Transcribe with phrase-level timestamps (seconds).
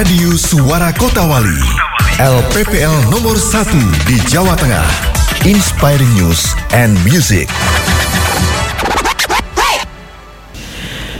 [0.00, 1.60] Radio Suara Kota Wali.
[2.16, 4.88] LPPL nomor 1 di Jawa Tengah.
[5.44, 7.44] Inspiring News and Music.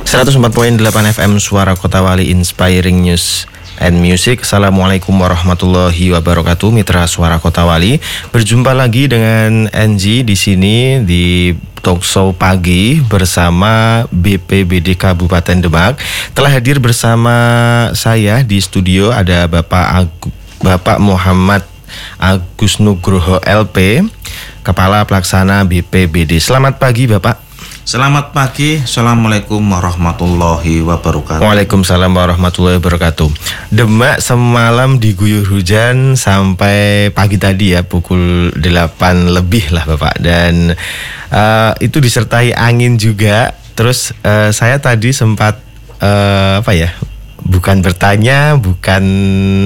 [0.08, 0.80] 104.8
[1.12, 3.44] FM Suara Kota Wali Inspiring News
[3.80, 4.44] and Music.
[4.44, 6.68] Assalamualaikum warahmatullahi wabarakatuh.
[6.70, 7.96] Mitra Suara Kota Wali.
[8.30, 15.96] Berjumpa lagi dengan NG di sini di Talkshow pagi bersama BPBD Kabupaten Demak.
[16.36, 17.34] Telah hadir bersama
[17.96, 20.28] saya di studio ada Bapak Agu,
[20.60, 21.64] Bapak Muhammad
[22.20, 24.04] Agus Nugroho LP,
[24.60, 26.38] Kepala Pelaksana BPBD.
[26.38, 27.49] Selamat pagi Bapak.
[27.90, 31.42] Selamat pagi, Assalamualaikum warahmatullahi wabarakatuh.
[31.42, 33.26] Waalaikumsalam warahmatullahi wabarakatuh.
[33.74, 40.22] Demak semalam diguyur hujan sampai pagi tadi ya Pukul 8 lebih lah Bapak.
[40.22, 40.70] Dan
[41.34, 43.58] uh, itu disertai angin juga.
[43.74, 45.58] Terus uh, saya tadi sempat
[45.98, 46.94] uh, apa ya
[47.42, 49.02] bukan bertanya, bukan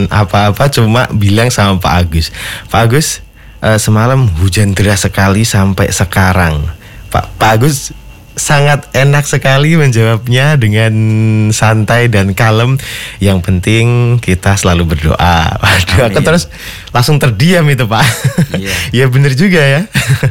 [0.08, 2.32] apa-apa, cuma bilang sama Pak Agus.
[2.72, 3.20] Pak Agus,
[3.60, 6.64] uh, semalam hujan deras sekali sampai sekarang.
[7.12, 7.92] Pak Pak Agus
[8.34, 10.94] sangat enak sekali menjawabnya dengan
[11.54, 12.76] santai dan kalem.
[13.22, 13.84] Yang penting
[14.18, 15.54] kita selalu berdoa.
[15.62, 16.50] Waduh, aku terus
[16.94, 18.06] langsung terdiam itu Pak.
[18.54, 19.82] Iya, ya benar juga ya.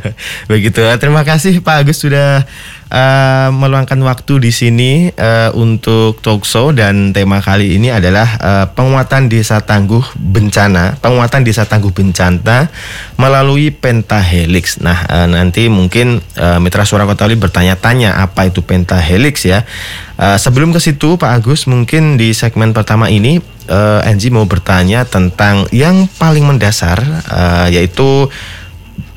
[0.51, 0.79] Begitu.
[0.95, 2.47] Terima kasih Pak Agus sudah
[2.87, 9.27] uh, meluangkan waktu di sini uh, untuk talkshow dan tema kali ini adalah uh, penguatan
[9.27, 12.71] desa tangguh bencana, penguatan desa tangguh bencana
[13.19, 14.79] melalui pentahelix.
[14.79, 19.67] Nah, uh, nanti mungkin uh, Mitra Suara Kota bertanya-tanya apa itu pentahelix ya.
[20.15, 25.05] Uh, sebelum ke situ Pak Agus mungkin di segmen pertama ini uh, Angie mau bertanya
[25.07, 28.27] tentang yang paling mendasar uh, yaitu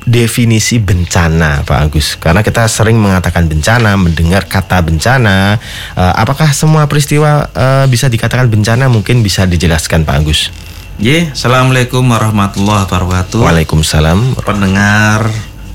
[0.07, 2.15] definisi bencana, Pak Agus?
[2.15, 5.59] Karena kita sering mengatakan bencana, mendengar kata bencana.
[5.93, 8.87] Uh, apakah semua peristiwa uh, bisa dikatakan bencana?
[8.87, 10.49] Mungkin bisa dijelaskan, Pak Agus.
[10.97, 13.37] Ye, assalamualaikum warahmatullahi wabarakatuh.
[13.43, 14.41] Waalaikumsalam.
[14.41, 15.29] Pendengar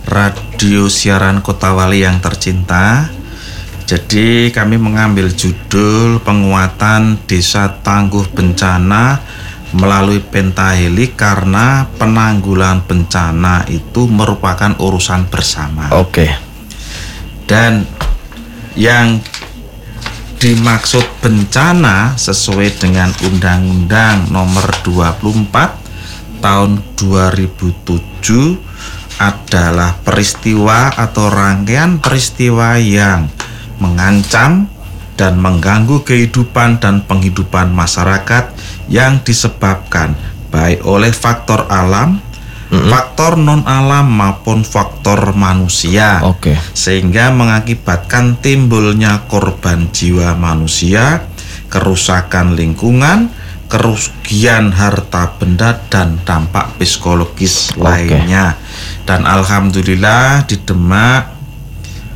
[0.09, 3.06] radio siaran Kota Wali yang tercinta.
[3.87, 9.20] Jadi kami mengambil judul penguatan desa tangguh bencana
[9.72, 15.88] melalui pentaheli karena penanggulangan bencana itu merupakan urusan bersama.
[15.97, 16.28] Oke.
[16.28, 16.31] Okay.
[17.48, 17.84] Dan
[18.76, 19.21] yang
[20.41, 25.82] dimaksud bencana sesuai dengan Undang-Undang Nomor 24
[26.42, 33.31] Tahun 2007 adalah peristiwa atau rangkaian peristiwa yang
[33.82, 34.70] mengancam
[35.19, 38.54] dan mengganggu kehidupan dan penghidupan masyarakat
[38.87, 40.15] yang disebabkan
[40.53, 42.21] baik oleh faktor alam,
[42.69, 42.91] mm-hmm.
[42.92, 46.21] faktor non alam maupun faktor manusia.
[46.25, 46.53] Oke.
[46.53, 46.56] Okay.
[46.76, 51.25] Sehingga mengakibatkan timbulnya korban jiwa manusia,
[51.72, 53.32] kerusakan lingkungan,
[53.72, 57.81] kerugian harta benda dan dampak psikologis okay.
[57.81, 58.60] lainnya.
[59.09, 61.31] Dan alhamdulillah di Demak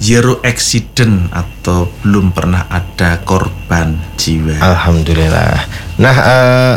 [0.01, 4.61] zero accident atau belum pernah ada korban jiwa.
[4.61, 5.57] Alhamdulillah.
[6.01, 6.75] Nah, uh,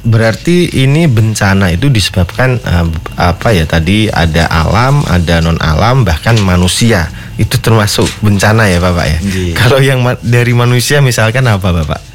[0.00, 2.88] berarti ini bencana itu disebabkan uh,
[3.20, 7.10] apa ya tadi ada alam, ada non alam, bahkan manusia.
[7.40, 9.18] Itu termasuk bencana ya, Bapak ya.
[9.24, 9.56] Yeah.
[9.56, 12.09] Kalau yang ma dari manusia misalkan apa, Bapak?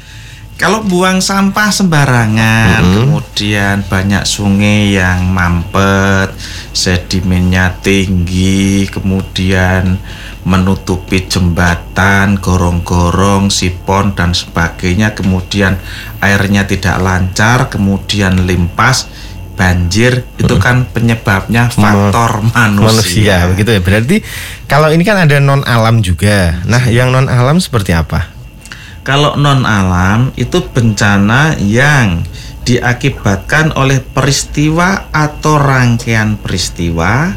[0.56, 2.96] Kalau buang sampah sembarangan, mm -hmm.
[2.96, 6.32] kemudian banyak sungai yang mampet,
[6.72, 10.00] sedimennya tinggi, kemudian
[10.48, 15.76] menutupi jembatan, gorong-gorong, sipon dan sebagainya, kemudian
[16.24, 19.12] airnya tidak lancar, kemudian limpas,
[19.56, 20.40] banjir hmm.
[20.44, 22.92] itu kan penyebabnya faktor manusia.
[22.92, 23.80] Manusia begitu ya.
[23.80, 24.16] Berarti
[24.68, 26.60] kalau ini kan ada non alam juga.
[26.68, 28.35] Nah, yang non alam seperti apa?
[29.06, 32.26] Kalau non alam itu bencana yang
[32.66, 37.30] diakibatkan oleh peristiwa atau rangkaian peristiwa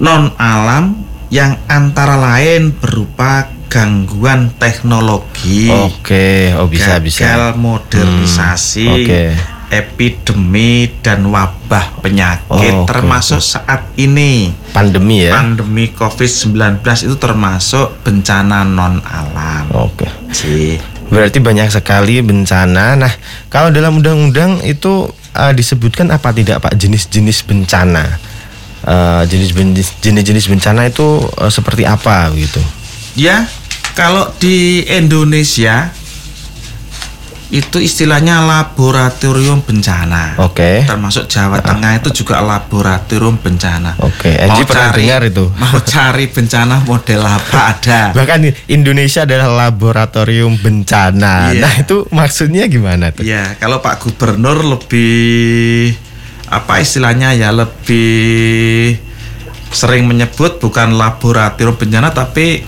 [0.00, 0.96] non alam
[1.28, 5.68] yang antara lain berupa gangguan teknologi.
[5.68, 7.52] Oke, oh bisa gagal bisa.
[7.52, 8.88] modernisasi.
[8.88, 9.57] Hmm, okay.
[9.68, 13.52] Epidemi dan wabah penyakit oh, okay, termasuk okay.
[13.60, 15.36] saat ini pandemi ya.
[15.36, 19.68] Pandemi Covid-19 itu termasuk bencana non alam.
[19.76, 20.08] Oke.
[20.32, 20.80] Okay.
[21.08, 22.96] Berarti banyak sekali bencana.
[22.96, 23.12] Nah,
[23.48, 28.28] kalau dalam undang-undang itu uh, disebutkan apa tidak Pak jenis-jenis bencana?
[28.88, 32.62] Eh, jenis-jenis jenis-jenis bencana itu uh, seperti apa gitu?
[33.18, 33.44] Ya,
[33.92, 35.92] kalau di Indonesia
[37.48, 40.36] itu istilahnya laboratorium bencana.
[40.36, 40.84] Oke.
[40.84, 40.84] Okay.
[40.84, 43.96] Termasuk Jawa Tengah itu juga laboratorium bencana.
[44.04, 44.36] Oke.
[44.36, 44.52] Okay.
[44.52, 45.44] Mau pernah cari, dengar itu.
[45.64, 48.00] Mau cari bencana model apa ada.
[48.18, 51.56] Bahkan Indonesia adalah laboratorium bencana.
[51.56, 51.64] Yeah.
[51.64, 53.24] Nah itu maksudnya gimana tuh?
[53.24, 53.56] Iya.
[53.56, 55.96] Kalau Pak Gubernur lebih
[56.48, 58.96] apa istilahnya ya lebih
[59.72, 62.60] sering menyebut bukan laboratorium bencana tapi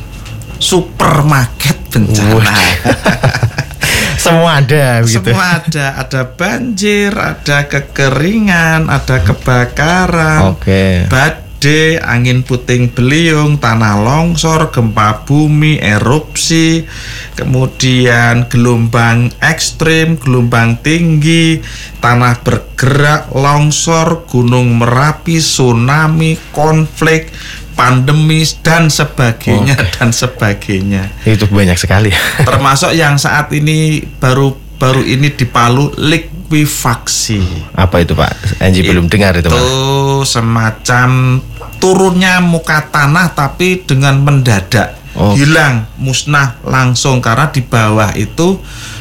[0.56, 2.56] supermarket bencana.
[4.25, 5.32] semua ada begitu.
[5.32, 11.08] Semua ada, ada banjir, ada kekeringan, ada kebakaran, okay.
[11.08, 11.50] badai,
[12.01, 16.89] angin puting beliung, tanah longsor, gempa bumi, erupsi,
[17.37, 21.61] kemudian gelombang ekstrim, gelombang tinggi,
[22.01, 27.29] tanah bergerak, longsor, gunung merapi, tsunami, konflik,
[27.77, 29.89] pandemis dan sebagainya oh.
[30.01, 31.12] dan sebagainya.
[31.29, 32.09] Itu banyak sekali.
[32.49, 35.93] Termasuk yang saat ini baru baru ini di Palu
[36.50, 37.70] likuifaksi.
[37.79, 38.58] Apa itu Pak?
[38.58, 39.55] Anji belum dengar itu Pak.
[39.55, 39.79] Itu
[40.26, 41.38] semacam
[41.79, 44.99] turunnya muka tanah tapi dengan mendadak.
[45.14, 45.35] Oh.
[45.35, 48.58] Hilang, musnah langsung karena di bawah itu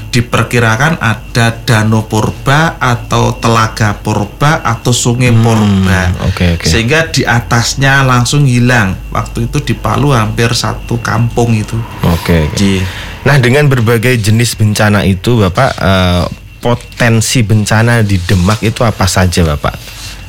[0.09, 6.65] diperkirakan ada danau purba atau telaga purba atau sungai hmm, purba okay, okay.
[6.65, 12.49] sehingga di atasnya langsung hilang waktu itu di Palu hampir satu kampung itu oke okay,
[12.49, 12.81] okay.
[13.21, 16.25] nah dengan berbagai jenis bencana itu bapak uh,
[16.59, 19.75] potensi bencana di Demak itu apa saja bapak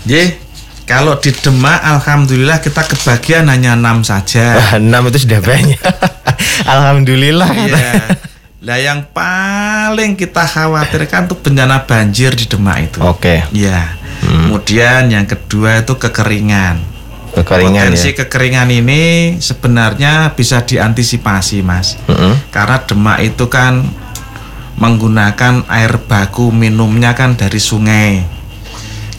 [0.09, 0.41] Ye,
[0.88, 4.59] kalau di Demak, alhamdulillah kita kebagian hanya enam saja.
[4.81, 5.79] Enam itu sudah banyak.
[6.75, 7.50] alhamdulillah.
[7.53, 7.93] Iya.
[8.61, 12.99] Nah yang paling kita khawatirkan tuh bencana banjir di Demak itu.
[13.05, 13.44] Oke.
[13.44, 13.71] Okay.
[13.71, 13.97] Ya.
[14.25, 14.50] Hmm.
[14.50, 16.82] Kemudian yang kedua itu kekeringan.
[17.38, 18.27] Kekeringan Potensi ya?
[18.27, 19.03] kekeringan ini
[19.38, 21.94] sebenarnya bisa diantisipasi, Mas.
[22.11, 22.35] Hmm.
[22.50, 23.87] Karena Demak itu kan
[24.81, 28.25] menggunakan air baku minumnya kan dari sungai.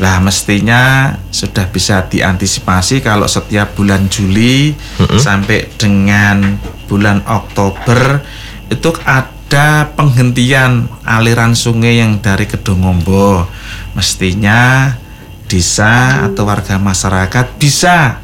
[0.02, 5.22] Lah mestinya sudah bisa diantisipasi kalau setiap bulan Juli hmm.
[5.22, 6.58] sampai dengan
[6.90, 8.26] bulan Oktober
[8.74, 13.46] itu ada penghentian aliran sungai yang dari Kedungombo.
[13.94, 14.90] Mestinya
[15.46, 18.18] desa atau warga masyarakat bisa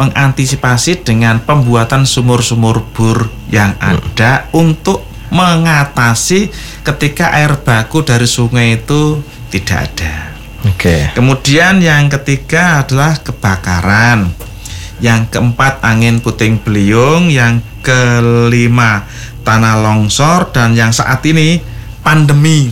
[0.00, 3.84] mengantisipasi dengan pembuatan sumur-sumur bor yang hmm.
[3.84, 4.56] ada hmm.
[4.56, 6.50] untuk mengatasi
[6.82, 10.30] ketika air baku dari sungai itu tidak ada.
[10.68, 10.76] Oke.
[10.76, 11.00] Okay.
[11.16, 14.28] Kemudian yang ketiga adalah kebakaran.
[15.00, 19.08] Yang keempat angin puting beliung, yang kelima
[19.40, 21.56] tanah longsor dan yang saat ini
[22.04, 22.68] pandemi.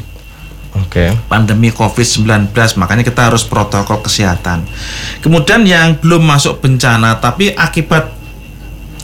[0.76, 1.08] Oke.
[1.08, 1.10] Okay.
[1.24, 4.68] Pandemi Covid-19, makanya kita harus protokol kesehatan.
[5.24, 8.17] Kemudian yang belum masuk bencana tapi akibat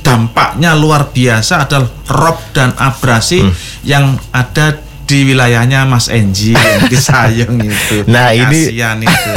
[0.04, 3.54] dampaknya luar biasa adalah rob dan abrasi hmm.
[3.88, 6.52] yang ada di wilayahnya Mas Enji
[6.88, 8.04] di Sayung itu.
[8.12, 9.30] Nah, Kasian ini itu.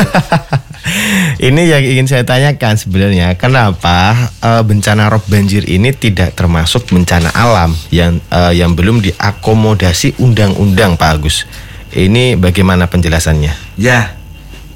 [1.52, 7.32] ini yang ingin saya tanyakan sebenarnya kenapa uh, bencana rob banjir ini tidak termasuk bencana
[7.36, 11.48] alam yang uh, yang belum diakomodasi undang-undang Pak Agus.
[11.92, 13.80] Ini bagaimana penjelasannya?
[13.80, 14.17] Ya.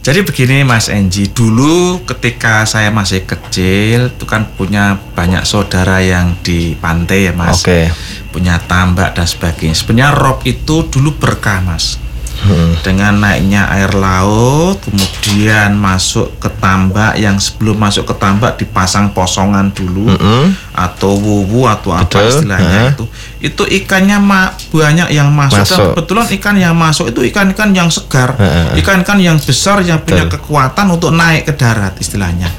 [0.02, 6.34] Jadi begini Mas Enji, dulu ketika saya masih kecil itu kan punya banyak saudara yang
[6.42, 7.62] di pantai ya Mas.
[7.62, 7.70] Oke.
[7.70, 7.86] Okay.
[8.34, 9.78] Punya tambak dan sebagainya.
[9.78, 12.02] Sebenarnya rob itu dulu berkah Mas
[12.46, 12.82] hmm.
[12.82, 19.70] dengan naiknya air laut kemudian masuk ke tambak yang sebelum masuk ke tambak dipasang posongan
[19.72, 20.76] dulu hmm.
[20.76, 22.30] atau wuwu atau apa Betul.
[22.30, 22.92] istilahnya hmm.
[22.94, 23.06] itu
[23.42, 25.78] itu ikannya ma banyak yang masuk, masuk.
[25.78, 28.38] dan kebetulan ikan yang masuk itu ikan-ikan yang segar
[28.78, 32.50] ikan-ikan yang besar yang punya kekuatan untuk naik ke darat istilahnya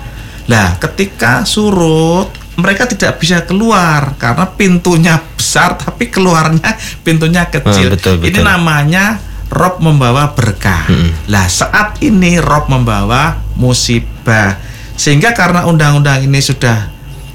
[0.50, 7.88] lah ketika surut mereka tidak bisa keluar karena pintunya besar tapi keluarnya pintunya kecil.
[7.88, 8.28] Hmm, betul, betul.
[8.28, 10.88] Ini namanya Rob membawa berkah.
[10.88, 11.12] Hmm.
[11.28, 14.56] Lah saat ini Rob membawa musibah.
[14.96, 16.88] Sehingga karena undang-undang ini sudah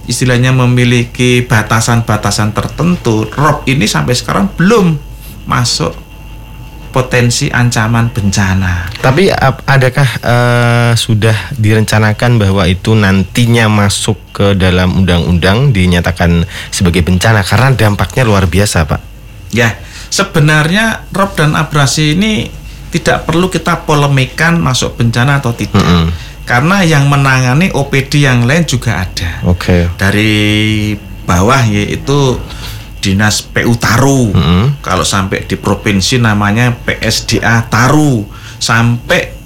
[0.09, 4.97] istilahnya memiliki batasan-batasan tertentu, Rob ini sampai sekarang belum
[5.45, 6.07] masuk
[6.89, 8.89] potensi ancaman bencana.
[9.03, 9.29] Tapi
[9.69, 17.69] adakah uh, sudah direncanakan bahwa itu nantinya masuk ke dalam undang-undang dinyatakan sebagai bencana karena
[17.77, 19.01] dampaknya luar biasa, Pak?
[19.53, 19.77] Ya,
[20.09, 22.47] sebenarnya rob dan abrasi ini
[22.91, 25.83] tidak perlu kita polemikan masuk bencana atau tidak.
[25.83, 26.07] Mm -hmm.
[26.47, 29.43] Karena yang menangani OPD yang lain juga ada.
[29.43, 29.59] Oke.
[29.59, 29.81] Okay.
[29.99, 30.33] Dari
[31.27, 32.39] bawah yaitu
[33.03, 34.31] Dinas PU Taru.
[34.31, 34.63] Mm -hmm.
[34.79, 38.23] Kalau sampai di provinsi namanya PSDA Taru.
[38.57, 39.37] Sampai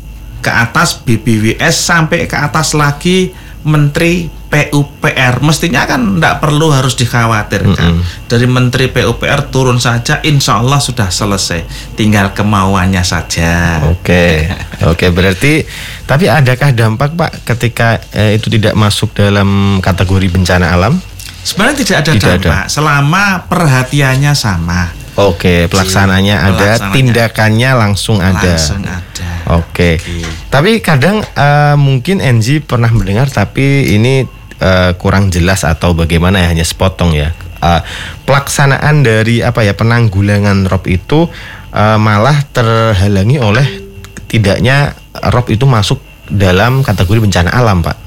[0.41, 3.29] ke atas BBWS sampai ke atas lagi
[3.61, 10.77] Menteri PUPR mestinya kan tidak perlu harus dikhawatirkan dari Menteri PUPR turun saja Insya Allah
[10.77, 11.63] sudah selesai
[11.95, 14.51] tinggal kemauannya saja Oke,
[14.83, 15.63] oke berarti
[16.03, 20.99] tapi adakah dampak Pak ketika eh, itu tidak masuk dalam kategori bencana alam?
[21.41, 22.37] sebenarnya tidak ada Tidak ada.
[22.37, 26.93] dampak selama perhatiannya sama Oke, pelaksananya ada, pelaksananya.
[26.93, 28.35] tindakannya langsung ada.
[28.55, 28.99] langsung ada
[29.51, 29.99] Oke.
[29.99, 30.15] Oke.
[30.47, 34.23] Tapi kadang eh, mungkin NG pernah mendengar tapi ini
[34.61, 37.33] eh, kurang jelas atau bagaimana ya hanya sepotong ya.
[37.61, 37.81] Eh,
[38.29, 41.25] pelaksanaan dari apa ya penanggulangan rob itu
[41.73, 43.67] eh, malah terhalangi oleh
[44.29, 44.95] tidaknya
[45.33, 45.99] rob itu masuk
[46.31, 47.97] dalam kategori bencana alam, Pak.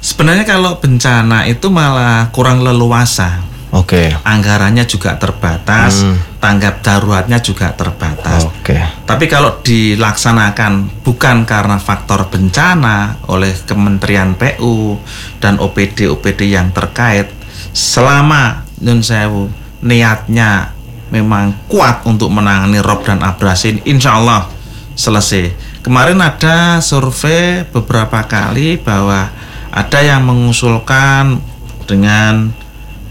[0.00, 4.14] sebenarnya kalau bencana itu malah kurang leluasa Oke.
[4.22, 6.14] anggarannya juga terbatas Hmm.
[6.38, 8.78] tanggap daruratnya juga terbatas Oke.
[9.04, 14.96] Tapi kalau dilaksanakan bukan karena faktor bencana oleh Kementerian PU
[15.42, 17.28] dan OPD-OPD yang terkait,
[17.74, 19.50] selama Nyun Sewu
[19.84, 20.72] niatnya
[21.12, 24.48] memang kuat untuk menangani rob dan abrasi, insya Allah
[24.96, 25.52] selesai.
[25.84, 29.28] Kemarin ada survei beberapa kali bahwa
[29.68, 31.42] ada yang mengusulkan
[31.84, 32.48] dengan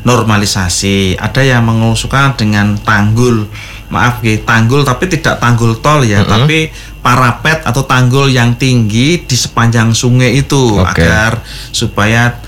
[0.03, 3.48] normalisasi, ada yang mengusulkan dengan tanggul.
[3.91, 9.36] Maaf ya, tanggul tapi tidak tanggul tol ya, tapi parapet atau tanggul yang tinggi di
[9.38, 11.03] sepanjang sungai itu Oke.
[11.03, 12.39] agar supaya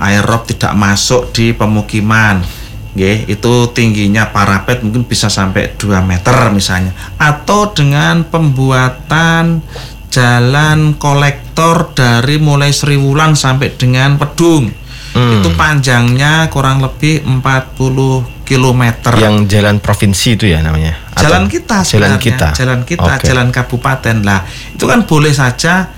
[0.00, 2.42] air rob tidak masuk di pemukiman.
[2.90, 6.90] Nggih, itu tingginya parapet mungkin bisa sampai 2 meter misalnya.
[7.16, 9.62] Atau dengan pembuatan
[10.10, 14.74] jalan kolektor dari mulai Seriwulan sampai dengan Pedung.
[15.10, 15.42] Hmm.
[15.42, 18.82] Itu panjangnya kurang lebih 40 km.
[19.18, 20.98] Yang jalan provinsi itu ya namanya.
[21.10, 22.18] Atau- jalan kita Jalan sebenarnya.
[22.22, 22.48] kita.
[22.54, 23.24] Jalan kita, Oke.
[23.26, 24.16] jalan kabupaten.
[24.22, 25.90] Lah, itu kan boleh saja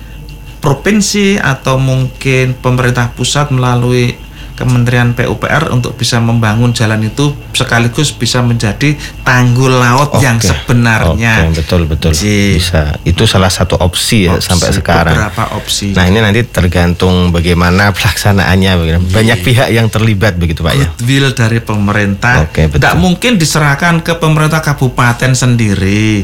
[0.60, 4.14] provinsi atau mungkin pemerintah pusat melalui
[4.62, 8.94] Kementerian PUPR untuk bisa membangun jalan itu sekaligus bisa menjadi
[9.26, 10.46] tanggul laut yang Oke.
[10.46, 11.50] sebenarnya.
[11.50, 12.10] Oke, betul betul.
[12.14, 12.62] Ji.
[12.62, 12.94] Bisa.
[13.02, 15.18] Itu salah satu opsi ya Opsi, sampai sekarang.
[15.18, 15.90] Beberapa opsi.
[15.98, 19.02] Nah, ini nanti tergantung bagaimana pelaksanaannya.
[19.10, 20.86] Banyak pihak yang terlibat begitu, Pak ya.
[20.94, 22.78] goodwill dari pemerintah betul.
[22.78, 26.22] tidak mungkin diserahkan ke pemerintah kabupaten sendiri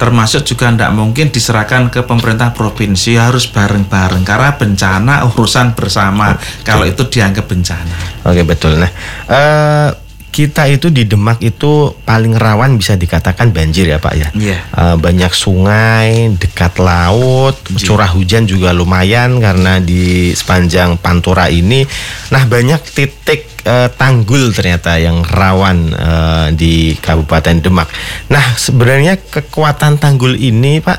[0.00, 4.24] termasuk juga tidak mungkin diserahkan ke pemerintah provinsi harus bareng-bareng.
[4.24, 6.32] Karena bencana urusan bersama.
[6.64, 8.24] Kalau itu dianggap bencana.
[8.24, 8.80] Oke, betul.
[8.80, 8.90] Nah,
[9.28, 14.28] eh kita itu di Demak itu paling rawan bisa dikatakan banjir ya, Pak ya.
[14.32, 14.58] Iya.
[14.70, 21.82] Eh, banyak sungai, dekat laut, curah hujan juga lumayan karena di sepanjang Pantura ini.
[22.30, 27.90] Nah, banyak titik eh, tanggul ternyata yang rawan eh, di Kabupaten Demak.
[28.30, 30.98] Nah, sebenarnya kekuatan tanggul ini, Pak,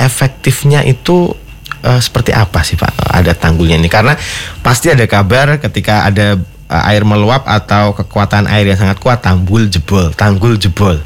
[0.00, 1.36] efektifnya itu
[1.84, 3.12] eh, seperti apa sih, Pak?
[3.12, 4.16] Ada tanggulnya ini karena
[4.64, 10.14] pasti ada kabar ketika ada air meluap atau kekuatan air yang sangat kuat, tanggul jebol,
[10.14, 11.02] tanggul jebol.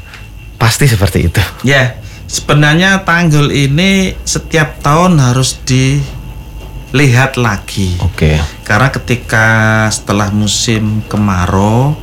[0.61, 1.41] Pasti seperti itu.
[1.65, 8.41] ya sebenarnya tanggul ini setiap tahun harus dilihat lagi Oke.
[8.65, 9.47] karena ketika
[9.93, 11.93] setelah musim kemarau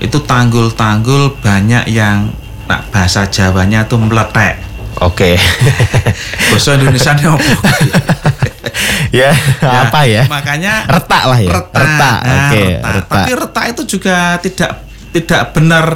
[0.00, 2.32] itu tanggul-tanggul banyak yang
[2.68, 4.60] nah, bahasa Jawanya tuh meletek
[5.04, 5.36] Oke.
[6.52, 7.36] bahasa Indonesia apa?
[9.16, 9.32] ya,
[9.88, 10.22] apa ya?
[10.28, 11.50] Makanya Retak lah ya.
[11.56, 11.80] retak.
[11.80, 12.18] Retak.
[12.20, 12.92] Nah, Oke, retak.
[12.92, 13.16] retak.
[13.16, 14.70] Tapi retak itu juga tidak
[15.10, 15.86] tidak benar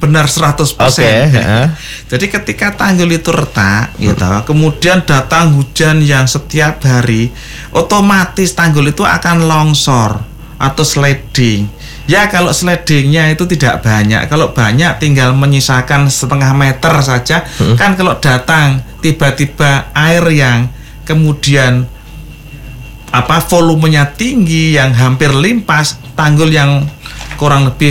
[0.00, 0.80] benar 100%.
[0.80, 1.04] Oke,
[1.36, 1.66] heeh.
[2.08, 7.28] Jadi ketika tanggul itu retak gitu, kemudian datang hujan yang setiap hari,
[7.70, 10.20] otomatis tanggul itu akan longsor
[10.56, 11.68] atau sliding.
[12.08, 17.46] Ya kalau slidingnya itu tidak banyak, kalau banyak tinggal menyisakan setengah meter saja.
[17.78, 20.66] Kan kalau datang tiba-tiba air yang
[21.06, 21.86] kemudian
[23.10, 26.86] apa volumenya tinggi yang hampir limpas tanggul yang
[27.34, 27.90] kurang lebih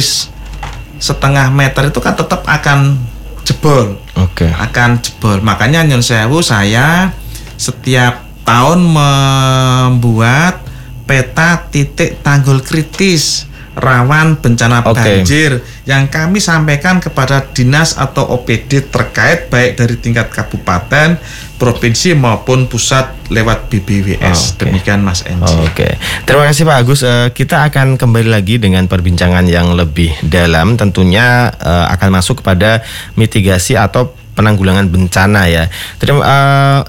[1.00, 2.96] setengah meter itu kan tetap akan
[3.44, 3.98] jebol.
[4.20, 4.46] Oke.
[4.46, 5.42] akan jebol.
[5.42, 7.12] Makanya Nyon Sewu saya
[7.58, 10.62] setiap tahun membuat
[11.10, 13.49] peta titik tanggul kritis
[13.80, 15.00] rawan bencana Oke.
[15.00, 21.18] banjir yang kami sampaikan kepada dinas atau OPD terkait baik dari tingkat kabupaten,
[21.56, 24.60] provinsi maupun pusat lewat BBWS.
[24.60, 24.70] Oke.
[24.70, 25.56] Demikian Mas Enji.
[25.64, 27.02] Oke, terima kasih Pak Agus.
[27.02, 30.76] Eh, kita akan kembali lagi dengan perbincangan yang lebih dalam.
[30.76, 32.84] Tentunya eh, akan masuk kepada
[33.16, 35.68] mitigasi atau penanggulangan bencana ya.
[35.98, 36.80] Terima eh,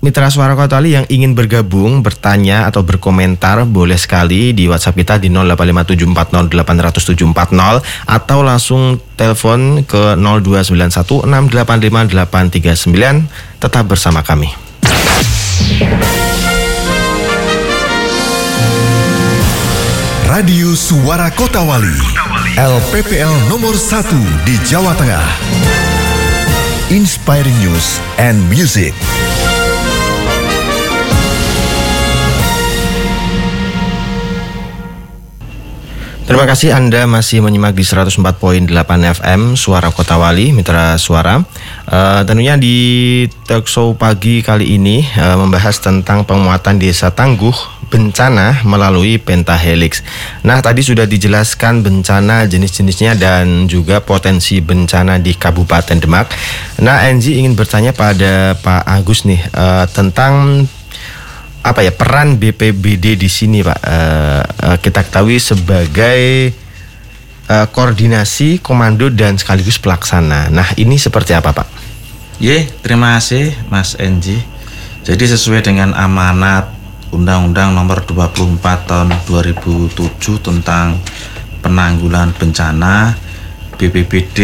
[0.00, 5.20] Mitra Suara Kota Ali yang ingin bergabung, bertanya atau berkomentar boleh sekali di WhatsApp kita
[5.20, 10.16] di 085740800740 atau langsung telepon ke
[11.28, 13.60] 02916858839.
[13.60, 14.48] Tetap bersama kami.
[20.24, 22.00] Radio Suara Kota Wali.
[22.56, 25.28] LPPL nomor 1 di Jawa Tengah.
[26.88, 28.96] Inspiring News and Music.
[36.30, 38.70] Terima kasih Anda masih menyimak di 104.8
[39.18, 41.42] FM Suara Kota Wali, Mitra Suara.
[41.90, 47.50] Uh, tentunya di talk show pagi kali ini uh, membahas tentang penguatan desa tangguh
[47.90, 50.06] bencana melalui pentahelix.
[50.46, 56.30] Nah, tadi sudah dijelaskan bencana jenis-jenisnya dan juga potensi bencana di Kabupaten Demak.
[56.78, 60.62] Nah, Enzi ingin bertanya pada Pak Agus nih uh, tentang
[61.60, 66.52] apa ya peran BPBD di sini Pak uh, kita ketahui sebagai
[67.50, 70.48] uh, koordinasi komando dan sekaligus pelaksana.
[70.48, 71.68] Nah ini seperti apa Pak?
[72.40, 74.40] Ye, terima kasih Mas Enji.
[75.04, 76.72] Jadi sesuai dengan amanat
[77.12, 79.92] Undang-Undang Nomor 24 Tahun 2007
[80.40, 80.96] tentang
[81.60, 83.12] penanggulangan bencana,
[83.76, 84.38] BPBD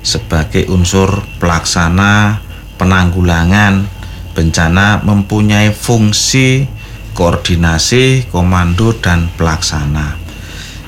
[0.00, 2.40] sebagai unsur pelaksana
[2.78, 3.97] penanggulangan
[4.38, 6.70] bencana mempunyai fungsi
[7.10, 10.14] koordinasi, komando, dan pelaksana.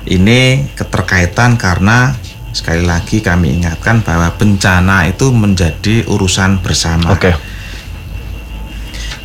[0.06, 2.14] Ini keterkaitan karena
[2.54, 7.10] sekali lagi kami ingatkan bahwa bencana itu menjadi urusan bersama.
[7.10, 7.34] Oke.
[7.34, 7.34] Okay.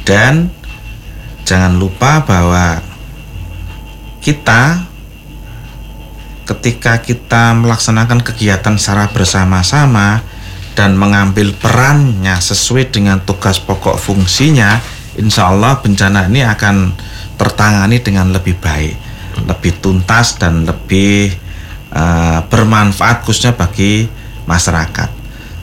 [0.02, 0.50] Dan
[1.46, 2.82] jangan lupa bahwa
[4.26, 4.90] kita
[6.50, 10.26] ketika kita melaksanakan kegiatan secara bersama-sama
[10.76, 14.78] dan mengambil perannya sesuai dengan tugas pokok fungsinya,
[15.16, 16.92] insya Allah bencana ini akan
[17.40, 18.96] tertangani dengan lebih baik,
[19.48, 21.32] lebih tuntas dan lebih
[21.96, 24.12] uh, bermanfaat khususnya bagi
[24.44, 25.10] masyarakat.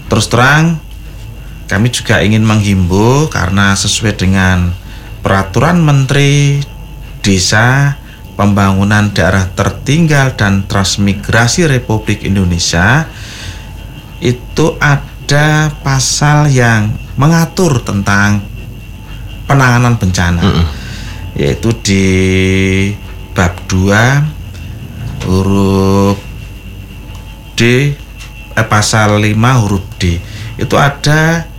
[0.09, 0.81] Terus terang,
[1.69, 4.73] kami juga ingin menghimbau karena sesuai dengan
[5.21, 6.61] peraturan Menteri
[7.25, 7.97] Desa
[8.33, 13.07] Pembangunan Daerah Tertinggal dan Transmigrasi Republik Indonesia
[14.23, 18.38] itu ada pasal yang mengatur tentang
[19.50, 20.67] penanganan bencana mm -hmm.
[21.35, 22.07] yaitu di
[23.35, 26.17] bab 2 huruf
[27.59, 27.93] D
[28.55, 30.23] eh, pasal 5 huruf D
[30.57, 31.50] itu ada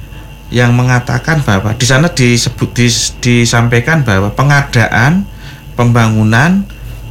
[0.53, 5.25] yang mengatakan bahwa di sana disebut dis, disampaikan bahwa pengadaan
[5.74, 6.64] pembangunan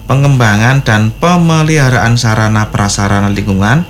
[0.07, 3.83] pengembangan dan pemeliharaan sarana prasarana lingkungan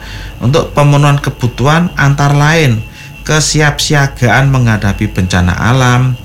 [0.43, 2.83] untuk pemenuhan kebutuhan antara lain
[3.23, 6.19] kesiapsiagaan menghadapi bencana alam,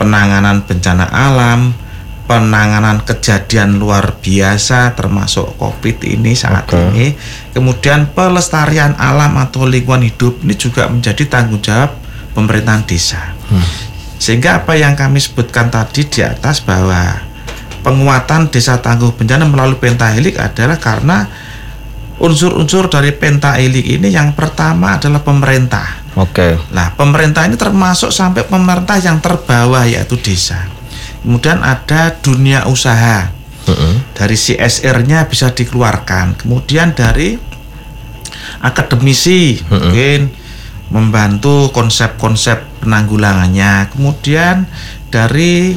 [0.00, 1.76] penanganan bencana alam,
[2.24, 6.80] penanganan kejadian luar biasa termasuk Covid ini saat okay.
[6.88, 7.06] ini,
[7.52, 11.92] kemudian pelestarian alam atau lingkungan hidup ini juga menjadi tanggung jawab
[12.32, 13.36] pemerintahan desa.
[13.52, 13.64] Hmm.
[14.18, 17.22] Sehingga apa yang kami sebutkan tadi di atas bahwa
[17.84, 21.28] penguatan desa tangguh bencana melalui pentahelik adalah karena
[22.18, 26.02] unsur-unsur dari pentahelik ini yang pertama adalah pemerintah.
[26.18, 26.58] Oke.
[26.58, 26.74] Okay.
[26.74, 30.66] Nah, pemerintah ini termasuk sampai pemerintah yang terbawah yaitu desa.
[31.22, 33.30] Kemudian ada dunia usaha.
[33.68, 33.94] Uh -uh.
[34.16, 36.42] Dari CSR-nya bisa dikeluarkan.
[36.42, 37.38] Kemudian dari
[38.64, 39.78] akademisi uh -uh.
[39.78, 40.20] mungkin
[40.90, 43.92] membantu konsep-konsep penanggulangannya.
[43.94, 44.66] Kemudian
[45.12, 45.76] dari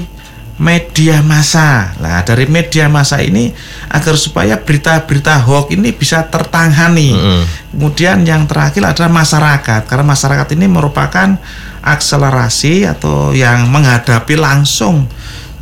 [0.60, 1.96] media massa.
[2.02, 3.54] Nah, dari media massa ini
[3.88, 7.16] agar supaya berita-berita hoax ini bisa tertangani.
[7.16, 7.42] Mm -hmm.
[7.72, 11.40] Kemudian yang terakhir adalah masyarakat, karena masyarakat ini merupakan
[11.82, 15.08] akselerasi atau yang menghadapi langsung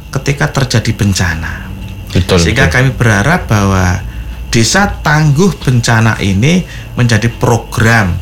[0.10, 1.70] ketika terjadi bencana.
[2.10, 2.76] Betul, Sehingga betul.
[2.76, 4.02] kami berharap bahwa
[4.50, 6.66] desa tangguh bencana ini
[6.98, 8.18] menjadi program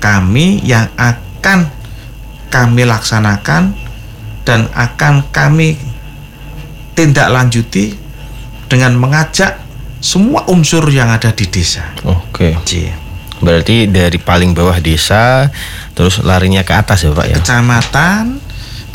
[0.00, 1.68] kami yang akan
[2.48, 3.76] kami laksanakan
[4.48, 5.76] dan akan kami
[6.96, 7.92] tindak lanjuti
[8.66, 9.62] dengan mengajak
[10.00, 11.94] semua unsur yang ada di desa.
[12.08, 12.56] Oke.
[12.64, 12.88] Okay.
[13.36, 15.52] Berarti dari paling bawah desa
[15.92, 17.36] terus larinya ke atas ya Pak ya.
[17.36, 18.40] Kecamatan,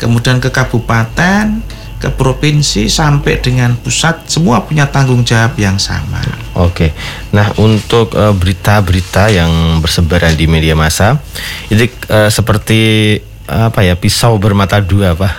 [0.02, 1.62] kemudian ke kabupaten,
[2.02, 6.18] ke provinsi sampai dengan pusat semua punya tanggung jawab yang sama.
[6.58, 6.90] Oke.
[7.30, 11.22] Nah, untuk uh, berita-berita yang bersebaran di media massa
[11.70, 15.34] itu uh, seperti apa ya pisau bermata dua Pak.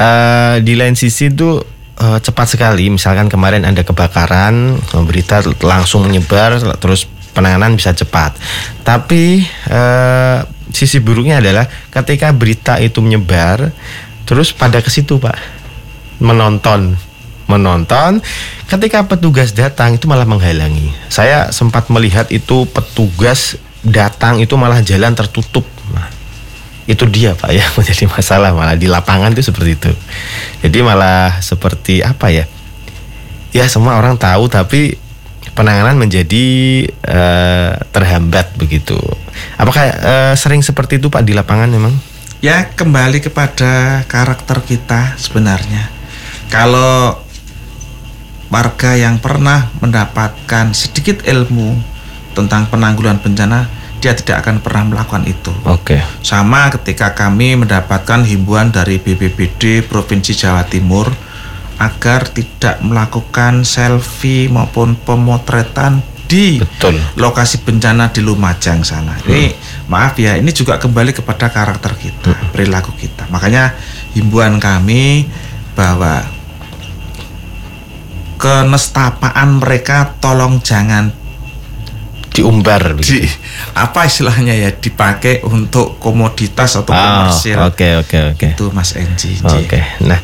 [0.00, 1.60] Uh, di lain sisi itu
[2.00, 2.88] uh, cepat sekali.
[2.88, 7.04] Misalkan kemarin ada kebakaran, berita langsung menyebar, terus
[7.36, 8.34] penanganan bisa cepat.
[8.82, 13.70] Tapi uh, sisi buruknya adalah ketika berita itu menyebar,
[14.30, 15.34] terus pada ke situ pak
[16.22, 16.94] menonton
[17.50, 18.22] menonton
[18.70, 25.10] ketika petugas datang itu malah menghalangi saya sempat melihat itu petugas datang itu malah jalan
[25.18, 26.06] tertutup nah,
[26.90, 29.92] itu dia pak ya menjadi masalah malah di lapangan itu seperti itu
[30.66, 32.44] jadi malah seperti apa ya
[33.54, 34.98] ya semua orang tahu tapi
[35.54, 36.46] penanganan menjadi
[37.04, 38.96] uh, terhambat begitu.
[39.60, 41.92] Apakah uh, sering seperti itu Pak di lapangan memang?
[42.40, 45.92] Ya kembali kepada karakter kita sebenarnya.
[46.48, 47.20] Kalau
[48.48, 51.78] warga yang pernah mendapatkan sedikit ilmu
[52.32, 53.68] tentang penanggulangan bencana,
[54.00, 55.52] dia tidak akan pernah melakukan itu.
[55.68, 56.00] Oke.
[56.00, 56.00] Okay.
[56.24, 61.12] Sama ketika kami mendapatkan himbauan dari BPBD Provinsi Jawa Timur
[61.80, 66.94] agar tidak melakukan selfie maupun pemotretan di Betul.
[67.18, 69.18] lokasi bencana di Lumajang sana.
[69.18, 69.26] Hmm.
[69.26, 69.44] Ini
[69.90, 72.54] maaf ya, ini juga kembali kepada karakter kita, hmm.
[72.54, 73.26] perilaku kita.
[73.28, 73.74] Makanya
[74.14, 75.26] himbauan kami
[75.74, 76.22] bahwa
[78.38, 81.19] kenestapaan mereka tolong jangan
[82.30, 83.26] diumbar di
[83.74, 87.58] apa istilahnya ya dipakai untuk komoditas atau oh, komersil.
[87.66, 88.48] Oke oke oke.
[88.54, 89.34] Itu Mas Enji.
[89.42, 89.66] Oke.
[89.66, 89.82] Okay.
[90.06, 90.20] Nah,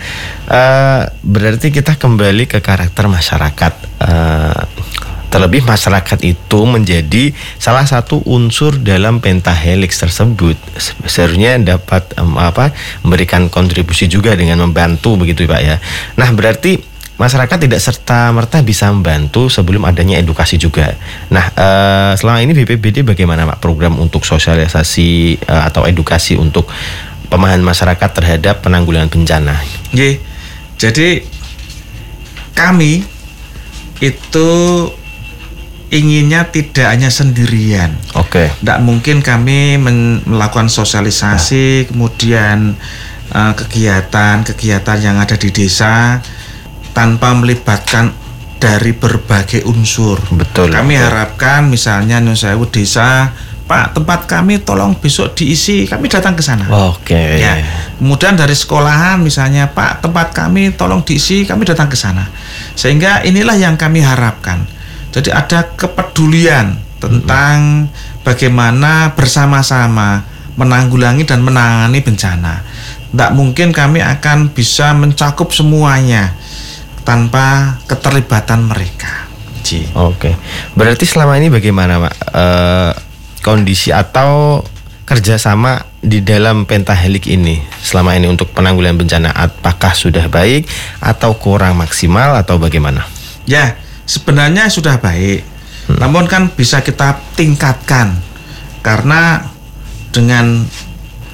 [0.46, 3.72] uh, berarti kita kembali ke karakter masyarakat.
[3.98, 4.62] Uh,
[5.26, 10.56] terlebih masyarakat itu menjadi salah satu unsur dalam pentahelix tersebut.
[11.04, 12.70] Seharusnya dapat um, apa
[13.02, 15.76] memberikan kontribusi juga dengan membantu begitu Pak ya.
[16.16, 20.92] Nah, berarti masyarakat tidak serta merta bisa membantu sebelum adanya edukasi juga.
[21.32, 26.68] Nah, uh, selama ini BPBD bagaimana Pak program untuk sosialisasi uh, atau edukasi untuk
[27.32, 29.56] pemahaman masyarakat terhadap penanggulangan bencana?
[29.96, 30.20] Ye,
[30.76, 31.24] jadi
[32.52, 33.00] kami
[34.04, 34.50] itu
[35.88, 37.96] inginnya tidak hanya sendirian.
[38.12, 38.52] Oke.
[38.52, 38.60] Okay.
[38.60, 39.80] Tidak mungkin kami
[40.28, 41.84] melakukan sosialisasi, nah.
[41.88, 42.58] kemudian
[43.32, 46.20] kegiatan-kegiatan uh, yang ada di desa
[46.96, 48.16] tanpa melibatkan
[48.56, 50.16] dari berbagai unsur.
[50.32, 50.72] Betul.
[50.72, 51.04] Kami betul.
[51.04, 56.70] harapkan misalnya Nusawu desa Pak, tempat kami tolong besok diisi, kami datang ke sana.
[56.70, 57.10] Oke.
[57.10, 57.42] Okay.
[57.42, 57.58] Ya.
[57.98, 62.30] Kemudian dari sekolahan misalnya, Pak, tempat kami tolong diisi, kami datang ke sana.
[62.78, 64.62] Sehingga inilah yang kami harapkan.
[65.10, 67.90] Jadi ada kepedulian tentang
[68.22, 70.22] bagaimana bersama-sama
[70.54, 72.62] menanggulangi dan menangani bencana.
[73.10, 76.38] Tidak mungkin kami akan bisa mencakup semuanya
[77.06, 79.30] tanpa keterlibatan mereka.
[79.94, 80.34] Oke, okay.
[80.78, 82.14] berarti selama ini bagaimana, Pak?
[82.30, 82.44] E,
[83.42, 84.62] kondisi atau
[85.06, 90.66] kerjasama di dalam pentahelik ini selama ini untuk penanggulangan bencana apakah sudah baik
[91.02, 93.06] atau kurang maksimal atau bagaimana?
[93.46, 95.42] Ya, sebenarnya sudah baik,
[95.90, 95.98] hmm.
[95.98, 98.18] namun kan bisa kita tingkatkan
[98.86, 99.50] karena
[100.14, 100.62] dengan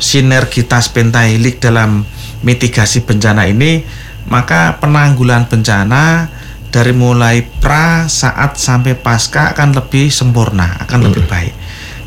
[0.01, 2.09] sinergitas pentahelik dalam
[2.43, 3.85] mitigasi bencana ini
[4.27, 6.29] maka penanggulan bencana
[6.73, 11.07] dari mulai pra saat sampai pasca akan lebih sempurna, akan hmm.
[11.11, 11.55] lebih baik.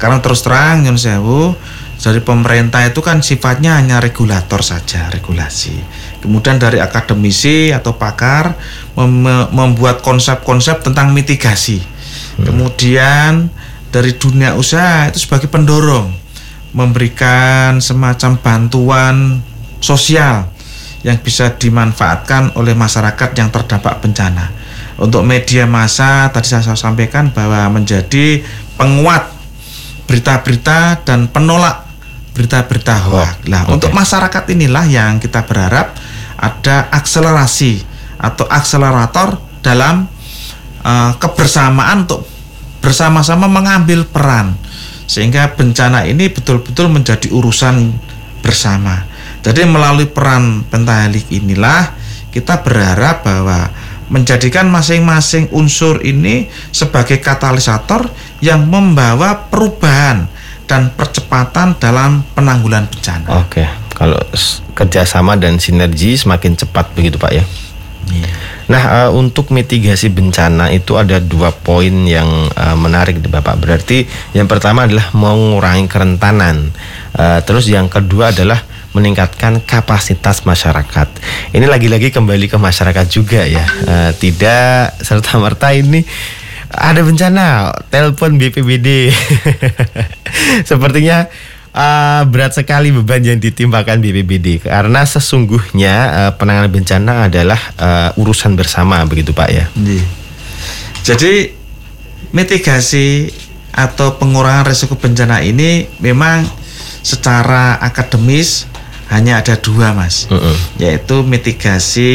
[0.01, 1.53] Karena terus terang Nyun Sewu
[2.01, 5.77] dari pemerintah itu kan sifatnya hanya regulator saja, regulasi.
[6.19, 8.57] Kemudian dari akademisi atau pakar
[8.97, 9.23] mem
[9.53, 11.79] membuat konsep-konsep tentang mitigasi.
[11.79, 12.45] Hmm.
[12.49, 13.31] Kemudian
[13.93, 16.11] dari dunia usaha itu sebagai pendorong
[16.75, 19.39] memberikan semacam bantuan
[19.79, 20.51] sosial
[21.05, 24.49] yang bisa dimanfaatkan oleh masyarakat yang terdampak bencana.
[24.97, 28.41] Untuk media massa tadi saya sampaikan bahwa menjadi
[28.73, 29.29] penguat
[30.09, 31.85] berita-berita dan penolak
[32.33, 33.45] berita-berita hoax.
[33.47, 33.73] Nah, okay.
[33.77, 35.93] untuk masyarakat inilah yang kita berharap
[36.35, 37.85] ada akselerasi
[38.17, 40.09] atau akselerator dalam
[40.81, 42.25] uh, kebersamaan untuk
[42.81, 44.57] bersama-sama mengambil peran
[45.05, 47.93] sehingga bencana ini betul-betul menjadi urusan
[48.41, 49.14] bersama.
[49.45, 51.93] Jadi melalui peran pentahelik inilah
[52.33, 53.69] kita berharap bahwa
[54.09, 58.09] menjadikan masing-masing unsur ini sebagai katalisator
[58.41, 60.25] yang membawa perubahan
[60.65, 63.45] dan percepatan dalam penanggulan bencana.
[63.45, 64.17] Oke, kalau
[64.73, 67.45] kerjasama dan sinergi semakin cepat begitu Pak ya.
[68.05, 68.29] Iya.
[68.65, 73.61] Nah, uh, untuk mitigasi bencana itu ada dua poin yang uh, menarik Bapak.
[73.61, 76.73] Berarti yang pertama adalah mengurangi kerentanan.
[77.13, 78.61] Uh, terus yang kedua adalah
[78.95, 81.07] meningkatkan kapasitas masyarakat.
[81.51, 83.67] Ini lagi-lagi kembali ke masyarakat juga ya.
[83.83, 86.07] Uh, tidak serta merta ini
[86.71, 89.11] ada bencana, telepon BPBD.
[90.69, 91.27] Sepertinya
[91.75, 98.55] uh, berat sekali beban yang ditimpakan BPBD karena sesungguhnya uh, penanganan bencana adalah uh, urusan
[98.55, 99.65] bersama begitu Pak ya.
[101.05, 101.51] Jadi
[102.33, 103.29] mitigasi
[103.75, 106.47] atau pengurangan risiko bencana ini memang
[107.05, 108.65] secara akademis
[109.09, 110.57] hanya ada dua mas, uh -uh.
[110.81, 112.13] yaitu mitigasi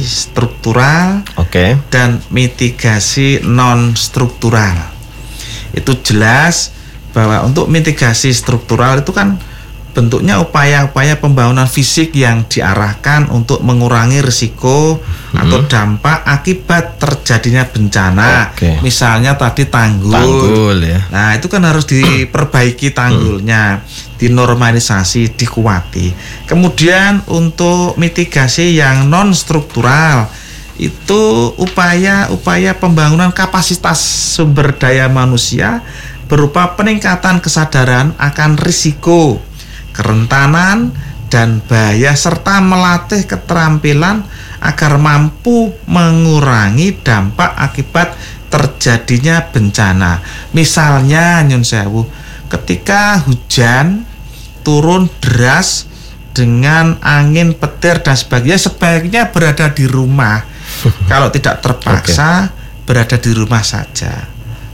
[0.00, 1.76] struktural okay.
[1.92, 4.92] dan mitigasi non struktural.
[5.76, 6.72] Itu jelas
[7.12, 9.36] bahwa untuk mitigasi struktural itu kan
[9.92, 15.04] bentuknya upaya-upaya pembangunan fisik yang diarahkan untuk mengurangi risiko
[15.36, 18.56] atau dampak akibat terjadinya bencana.
[18.56, 18.80] Oke.
[18.80, 20.16] Misalnya tadi tanggul.
[20.16, 21.00] Tanggul ya.
[21.12, 23.84] Nah, itu kan harus diperbaiki tanggulnya,
[24.22, 26.14] dinormalisasi, dikuati.
[26.46, 30.30] Kemudian untuk mitigasi yang non struktural
[30.78, 33.98] itu upaya-upaya pembangunan kapasitas
[34.38, 35.82] sumber daya manusia
[36.30, 39.42] berupa peningkatan kesadaran akan risiko,
[39.90, 40.94] kerentanan
[41.28, 44.22] dan bahaya serta melatih keterampilan
[44.62, 48.14] agar mampu mengurangi dampak akibat
[48.52, 50.20] terjadinya bencana.
[50.52, 52.04] Misalnya Nyun Sewu,
[52.52, 54.04] ketika hujan
[54.62, 55.86] turun deras
[56.32, 60.40] dengan angin petir dan sebagainya sebaiknya berada di rumah.
[61.10, 62.48] Kalau tidak terpaksa
[62.82, 64.26] berada di rumah saja.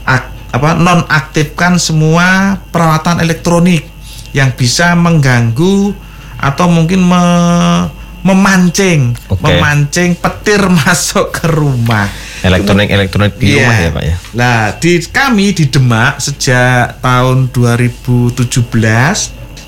[0.07, 3.85] Ak- apa nonaktifkan semua peralatan elektronik
[4.33, 5.93] yang bisa mengganggu
[6.37, 7.85] atau mungkin me-
[8.19, 9.39] memancing Oke.
[9.41, 12.07] memancing petir masuk ke rumah.
[12.39, 13.59] Elektronik elektronik di Iya.
[13.61, 14.15] rumah ya pak ya.
[14.33, 18.47] Nah, di kami di Demak sejak tahun 2017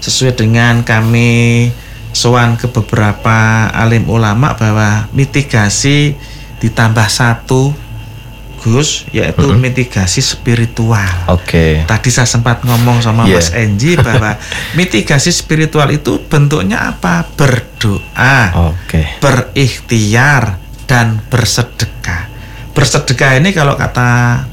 [0.02, 1.70] sesuai dengan kami
[2.12, 6.18] sowan ke beberapa alim ulama bahwa mitigasi
[6.60, 7.72] ditambah satu
[8.62, 11.10] Gus yaitu mitigasi spiritual.
[11.34, 11.82] Oke.
[11.90, 13.42] Tadi saya sempat ngomong sama Iya.
[13.42, 14.38] Mas Enji bahwa
[14.78, 17.26] mitigasi spiritual itu bentuknya apa?
[17.34, 19.18] Berdoa Oke.
[19.18, 22.30] berikhtiar dan bersedekah.
[22.78, 24.46] Bersedekah ini kalau kata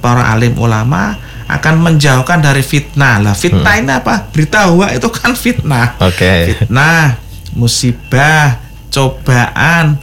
[0.00, 1.20] para alim ulama
[1.58, 3.18] akan menjauhkan dari fitnah.
[3.18, 4.30] Lah fitnah ini apa?
[4.30, 5.98] Berita hoak itu kan fitnah.
[5.98, 6.54] Oke.
[6.54, 7.18] Fitnah,
[7.56, 8.60] musibah,
[8.92, 9.98] cobaan,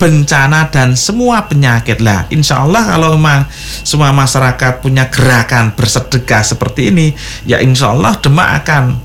[0.00, 2.24] bencana dan semua penyakit lah.
[2.32, 3.44] Insya Allah kalau memang
[3.84, 7.12] semua masyarakat punya gerakan bersedekah seperti ini,
[7.44, 8.96] ya insya Allah Demak akan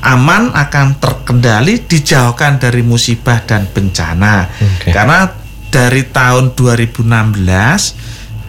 [0.00, 4.48] aman, akan terkendali, dijauhkan dari musibah dan bencana.
[4.56, 4.96] Oke.
[4.96, 5.28] Karena
[5.68, 7.04] dari tahun 2016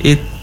[0.08, 0.37] itu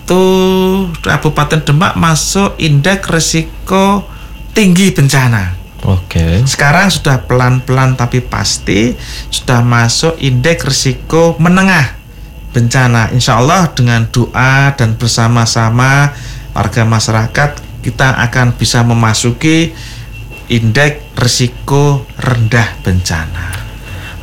[1.05, 4.05] Kabupaten Demak masuk indeks risiko
[4.53, 5.57] tinggi bencana.
[5.85, 6.41] Oke.
[6.49, 8.97] Sekarang sudah pelan-pelan tapi pasti
[9.29, 11.97] sudah masuk indeks risiko menengah
[12.57, 13.13] bencana.
[13.13, 16.15] Insya Allah dengan doa dan bersama-sama
[16.57, 17.51] warga masyarakat
[17.85, 19.77] kita akan bisa memasuki
[20.49, 23.64] indeks risiko rendah bencana.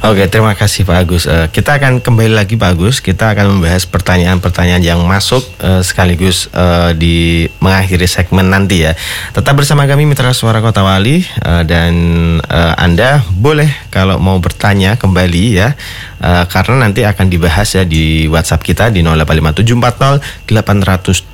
[0.02, 1.30] Oke, terima kasih Pak Agus.
[1.30, 3.06] Eh, kita akan kembali lagi Pak Agus.
[3.06, 8.98] Kita akan membahas pertanyaan-pertanyaan yang masuk eh, sekaligus eh, di mengakhiri segmen nanti ya.
[9.30, 11.94] Tetap bersama kami Mitra Suara Kota Wali eh, dan
[12.42, 15.78] eh, Anda boleh kalau mau bertanya kembali ya.
[16.18, 21.30] Eh, karena nanti akan dibahas ya di WhatsApp kita di 085740 800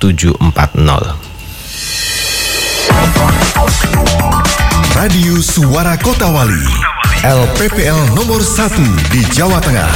[4.92, 6.97] Radio Suara Kota Wali.
[7.18, 8.78] LPPL nomor 1
[9.10, 9.90] di Jawa Tengah.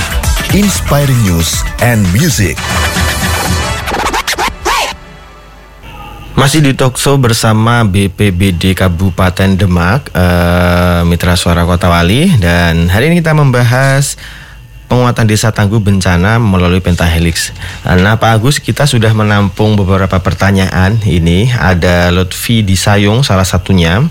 [0.58, 2.58] Inspiring News and Music.
[6.34, 13.22] Masih di Talkshow bersama BPBD Kabupaten Demak, eh, Mitra Suara Kota Wali, dan hari ini
[13.22, 14.18] kita membahas
[14.92, 17.56] penguatan desa tangguh bencana melalui pentahelix.
[17.88, 21.00] Nah, Pak Agus, kita sudah menampung beberapa pertanyaan.
[21.00, 24.04] Ini ada Lutfi di Sayung, salah satunya.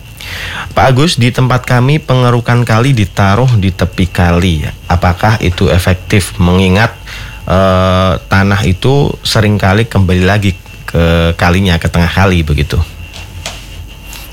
[0.74, 4.66] Pak Agus, di tempat kami pengerukan kali ditaruh di tepi kali.
[4.90, 6.34] Apakah itu efektif?
[6.42, 6.98] Mengingat
[7.46, 10.58] eh, tanah itu sering kali kembali lagi
[10.90, 12.82] ke kalinya, ke tengah kali begitu.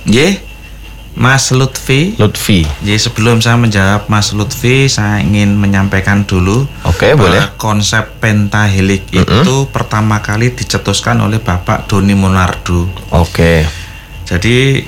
[0.08, 0.40] Ye,
[1.18, 2.14] Mas Lutfi.
[2.14, 2.62] Lutfi.
[2.86, 7.44] Jadi sebelum saya menjawab Mas Lutfi, saya ingin menyampaikan dulu Oke, bahwa boleh.
[7.58, 12.86] konsep pentahelik itu pertama kali dicetuskan oleh Bapak Doni Monardo.
[13.10, 13.66] Oke.
[14.22, 14.86] Jadi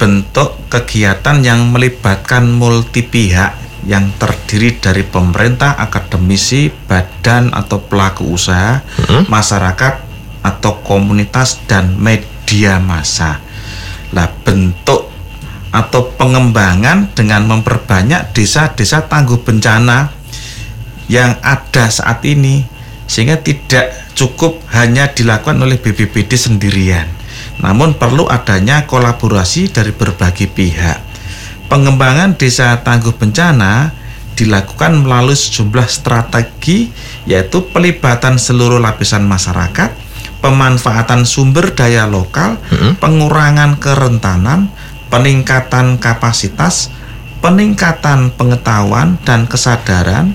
[0.00, 8.80] bentuk kegiatan yang melibatkan multi pihak yang terdiri dari pemerintah, akademisi, badan atau pelaku usaha,
[9.28, 9.94] masyarakat
[10.40, 13.44] atau komunitas dan media massa.
[14.16, 15.13] Lah bentuk
[15.74, 20.14] atau pengembangan dengan memperbanyak desa-desa tangguh bencana
[21.10, 22.62] yang ada saat ini
[23.10, 27.10] sehingga tidak cukup hanya dilakukan oleh BPBD sendirian.
[27.58, 31.02] Namun perlu adanya kolaborasi dari berbagai pihak.
[31.66, 33.90] Pengembangan desa tangguh bencana
[34.38, 36.90] dilakukan melalui sejumlah strategi
[37.26, 39.90] yaitu pelibatan seluruh lapisan masyarakat
[40.42, 42.58] pemanfaatan sumber daya lokal
[42.98, 44.68] pengurangan kerentanan
[45.14, 46.90] peningkatan kapasitas
[47.38, 50.34] peningkatan pengetahuan dan kesadaran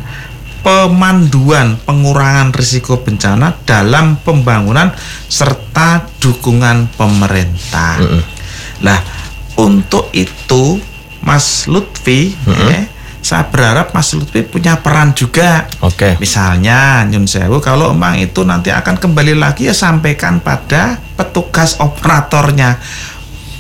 [0.63, 4.96] pemanduan pengurangan risiko bencana dalam pembangunan
[5.28, 7.98] serta dukungan pemerintah.
[8.86, 9.02] Lah,
[9.60, 10.80] untuk itu
[11.24, 12.86] Mas Lutfi, ya,
[13.20, 15.68] saya berharap Mas Lutfi punya peran juga.
[15.84, 16.15] Oke.
[16.20, 22.80] Misalnya Nyun Sewu kalau emang itu nanti akan kembali lagi ya sampaikan pada petugas operatornya.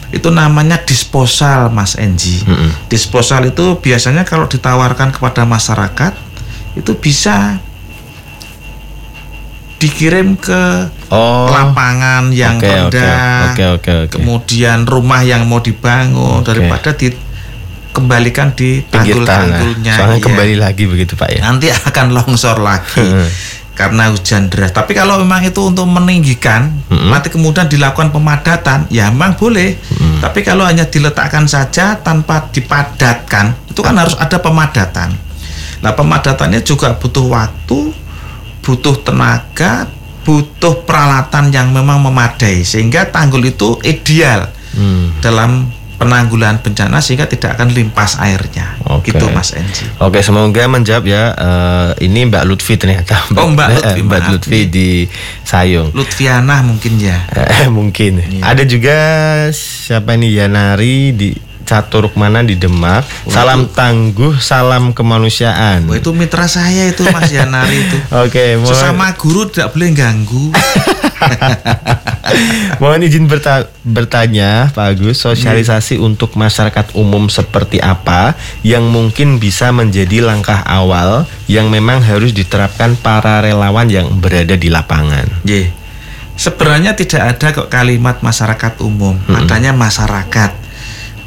[0.09, 2.41] Itu namanya disposal Mas Enji.
[2.85, 6.13] Disposal itu biasanya kalau ditawarkan kepada masyarakat
[6.73, 7.61] itu bisa
[9.77, 11.49] dikirim ke Oh.
[11.49, 13.49] lapangan yang oke, rendah.
[13.49, 14.13] oke, oke, oke.
[14.13, 16.53] Kemudian rumah yang mau dibangun Oke.
[16.53, 19.25] daripada dikembalikan di Pinggir tanah.
[19.25, 19.93] tanggul-tanggulnya.
[19.95, 21.41] Soalnya Iya kembali lagi begitu Pak ya.
[21.41, 23.01] nanti akan longsor lagi
[23.79, 24.75] karena hujan deras.
[24.75, 29.79] Tapi kalau memang itu untuk meninggikan, nanti kemudian dilakukan pemadatan, ya memang boleh.
[30.19, 35.15] Tapi kalau hanya diletakkan saja tanpa dipadatkan, itu kan harus ada pemadatan.
[35.79, 37.95] Nah pemadatannya juga butuh waktu,
[38.59, 39.87] butuh tenaga,
[40.27, 45.17] butuh peralatan yang memang memadai sehingga tanggul itu ideal Hmm.
[45.17, 45.65] dalam
[45.99, 48.79] penanggulangan bencana sehingga tidak akan limpas airnya.
[48.87, 49.11] Oke.
[49.11, 49.83] Gitu Mas Enji.
[49.99, 51.23] Oke, semoga menjawab ya.
[51.35, 53.19] Eh, ini Mbak Lutfi ternyata.
[53.35, 54.31] Oh, Mbak Eh, Lutfi, Mbak maaf.
[54.31, 54.89] Lutfi di
[55.43, 55.91] Sayung.
[55.91, 57.27] Lutfiana mungkin ya.
[57.35, 58.23] Eh, mungkin.
[58.23, 58.41] Iya.
[58.47, 58.97] Ada juga
[59.51, 61.29] siapa ini Yanari di
[61.69, 63.05] Caturuk mana di Demak.
[63.29, 65.85] salam tangguh, salam kemanusiaan.
[65.85, 67.97] Wah, itu mitra saya itu Mas Yanari itu.
[68.25, 70.49] Oke, mohon, Sesama guru tidak boleh ganggu.
[72.81, 78.33] mohon izin berta- bertanya Pak Agus, sosialisasi untuk masyarakat umum seperti apa
[78.65, 84.73] yang mungkin bisa menjadi langkah awal yang memang harus diterapkan para relawan yang berada di
[84.73, 85.29] lapangan.
[85.45, 85.69] Ye.
[86.33, 90.68] Sebenarnya tidak ada kok kalimat masyarakat umum, adanya masyarakat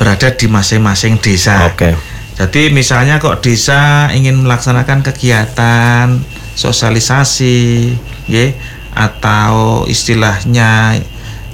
[0.02, 1.70] berada di masing-masing desa.
[1.70, 1.94] Oke.
[2.34, 6.18] Jadi misalnya kok desa ingin melaksanakan kegiatan
[6.58, 7.94] sosialisasi,
[8.26, 8.50] ya,
[8.98, 10.98] atau istilahnya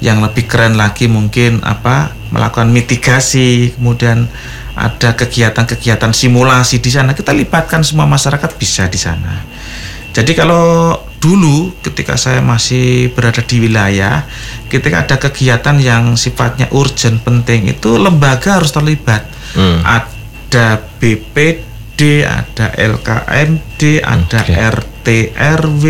[0.00, 4.32] yang lebih keren lagi mungkin apa melakukan mitigasi, kemudian
[4.78, 9.44] ada kegiatan-kegiatan simulasi di sana kita libatkan semua masyarakat bisa di sana.
[10.16, 14.26] Jadi kalau dulu ketika saya masih berada di wilayah,
[14.70, 19.26] ketika ada kegiatan yang sifatnya urgent penting itu lembaga harus terlibat.
[19.54, 19.82] Hmm.
[19.82, 24.54] Ada BPD, ada LKMD, ada Oke.
[24.54, 25.84] RT RW,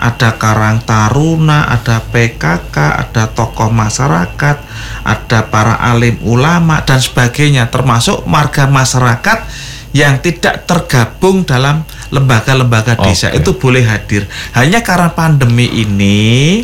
[0.00, 4.56] ada Karang Taruna, ada PKK, ada tokoh masyarakat,
[5.04, 9.44] ada para alim ulama dan sebagainya termasuk marga masyarakat
[9.92, 14.26] yang tidak tergabung dalam lembaga-lembaga desa itu boleh hadir.
[14.52, 16.62] Hanya karena pandemi ini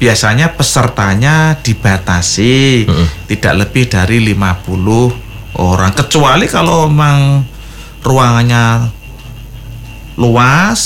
[0.00, 2.88] biasanya pesertanya dibatasi.
[3.28, 5.92] Tidak lebih dari 50 orang.
[5.92, 7.44] Kecuali kalau memang
[8.00, 8.97] ruangannya
[10.18, 10.80] luas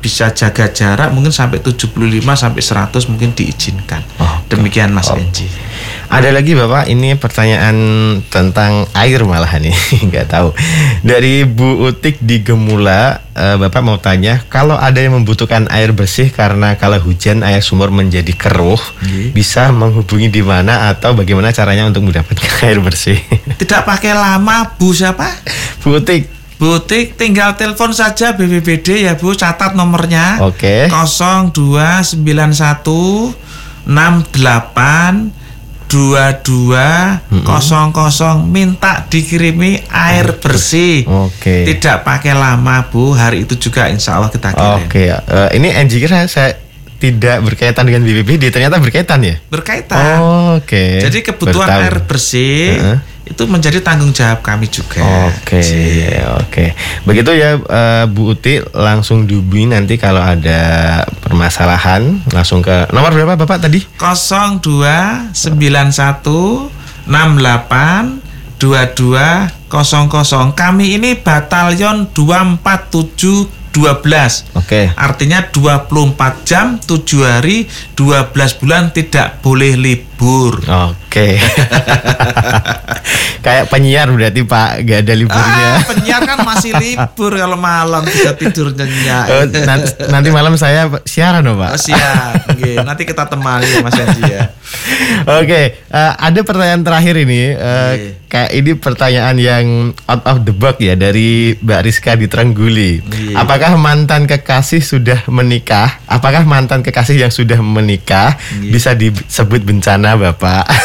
[0.00, 1.92] bisa jaga jarak mungkin sampai 75
[2.34, 4.00] sampai 100 mungkin diizinkan.
[4.18, 4.56] Oke.
[4.56, 5.20] Demikian Mas Oke.
[5.20, 5.46] Enji.
[6.08, 7.76] Ada lagi Bapak, ini pertanyaan
[8.28, 9.72] tentang air malahan nih,
[10.12, 10.52] nggak tahu.
[11.00, 16.28] Dari Bu Utik di Gemula, eh, Bapak mau tanya, kalau ada yang membutuhkan air bersih
[16.28, 19.32] karena kalau hujan air sumur menjadi keruh, Iya.
[19.32, 23.16] bisa menghubungi di mana atau bagaimana caranya untuk mendapatkan air bersih?
[23.56, 25.32] Tidak pakai lama Bu siapa?
[25.80, 26.28] Bu Utik,
[26.62, 30.38] Butik tinggal telepon saja BPBD ya Bu, catat nomornya.
[30.46, 30.86] Oke.
[30.86, 32.14] 0291
[33.82, 35.42] 68
[35.90, 36.70] 22
[37.42, 41.02] 00 minta dikirimi air bersih.
[41.02, 41.66] Oke.
[41.66, 44.86] Tidak pakai lama Bu, hari itu juga insya Allah kita kirim.
[44.86, 46.54] Oke, eh, ini NG kira saya
[47.02, 49.34] tidak berkaitan dengan BPBD, ternyata berkaitan ya?
[49.50, 50.22] Berkaitan.
[50.62, 51.02] Oke.
[51.02, 52.98] Jadi kebutuhan air bersih Heeh.
[53.22, 54.98] Itu menjadi tanggung jawab kami juga.
[55.30, 56.10] Oke, Ji.
[56.42, 56.74] oke.
[57.06, 63.38] Begitu ya eh, Bu Uti langsung dihubungi nanti kalau ada permasalahan langsung ke nomor berapa
[63.38, 63.78] Bapak tadi?
[63.98, 65.38] 0291
[67.06, 68.22] 68
[68.58, 70.54] 22 00.
[70.54, 74.52] Kami ini batalion 247 12.
[74.54, 74.92] Oke.
[74.92, 77.64] Artinya 24 jam, 7 hari,
[77.96, 80.60] 12 bulan tidak boleh libur.
[80.62, 81.40] Oke.
[83.42, 85.70] Kayak penyiar berarti Pak, gak ada liburnya.
[85.74, 89.24] Ah, penyiar kan masih libur kalau malam bisa tidur nyenyak.
[89.26, 91.74] Oh, nanti, nanti malam saya siaran dong Oh, Pak.
[91.74, 92.54] siap.
[92.54, 94.54] Oke, nanti kita temani ya, Mas Yanji ya.
[95.40, 97.42] Oke, eh, ada pertanyaan terakhir ini.
[97.52, 98.20] Iya.
[98.26, 99.64] kayak ini pertanyaan yang
[100.08, 103.04] out of the box ya dari Mbak Rizka di Trengguli.
[103.04, 103.36] Iya.
[103.38, 106.00] Apakah mantan kekasih sudah menikah?
[106.06, 108.72] Apakah mantan kekasih yang sudah menikah Iya.
[108.72, 110.64] bisa disebut bencana, Bapak?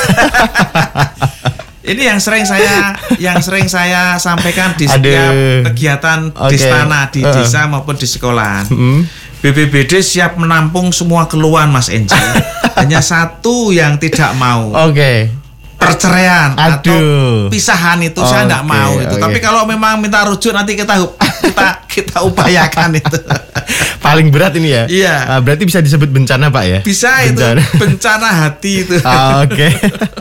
[1.88, 5.00] Ini yang sering saya yang sering saya sampaikan di Aduh.
[5.00, 5.34] setiap
[5.72, 6.56] kegiatan di Oke.
[6.60, 7.32] istana, di Uh-uh.
[7.32, 8.68] desa maupun di sekolah.
[8.68, 9.08] Hmm.
[9.40, 12.12] BPBD siap menampung semua keluhan Mas Enji.
[12.78, 14.70] Hanya satu yang tidak mau.
[14.88, 15.34] Oke.
[15.78, 17.54] perceraian atau Aduh.
[17.54, 19.14] pisahan itu saya tidak mau itu.
[19.14, 23.18] Tapi kalau memang minta rujuk nanti kita kita kita upayakan itu.
[24.06, 24.84] Paling berat ini ya.
[24.90, 25.16] Iya.
[25.38, 26.80] Ah, berarti bisa disebut bencana Pak ya.
[26.82, 27.62] Bisa itu Bencana.
[27.82, 28.96] bencana hati itu.
[29.06, 29.70] Ah, Oke.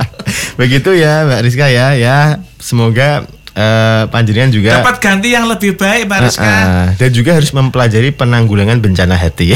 [0.61, 1.96] Begitu ya Mbak Rizka ya.
[1.96, 3.24] Ya semoga
[3.57, 6.44] eh, panjenengan juga Dapat ganti yang lebih baik, Mbak Rizka.
[6.44, 6.88] Ah, ah.
[7.00, 9.54] dan juga harus mempelajari penanggulangan bencana hati ya.